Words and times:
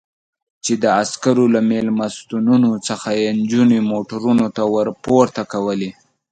چې 0.65 0.73
د 0.83 0.85
عسکرو 1.01 1.45
له 1.55 1.61
مېلمستونونو 1.71 2.69
څخه 2.87 3.09
یې 3.21 3.27
نجونې 3.39 3.79
موټرونو 3.91 4.45
ته 4.55 4.63
ور 4.73 4.87
پورته 5.05 5.43
کولې. 5.53 5.91